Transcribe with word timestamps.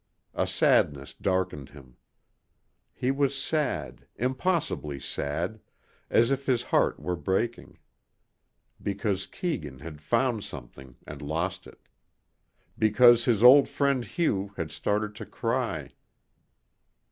A 0.33 0.47
sadness 0.47 1.13
darkened 1.13 1.69
him. 1.69 1.95
He 2.91 3.11
was 3.11 3.37
sad, 3.37 4.07
impossibly 4.15 4.99
sad, 4.99 5.59
as 6.09 6.31
if 6.31 6.47
his 6.47 6.63
heart 6.63 6.99
were 6.99 7.15
breaking. 7.15 7.77
Because 8.81 9.27
Keegan 9.27 9.77
had 9.77 10.01
found 10.01 10.43
something 10.43 10.95
and 11.05 11.21
lost 11.21 11.67
it. 11.67 11.87
Because 12.79 13.25
his 13.25 13.43
old 13.43 13.69
friend 13.69 14.03
Hugh 14.03 14.53
had 14.57 14.71
started 14.71 15.13
to 15.17 15.25
cry.... 15.27 15.91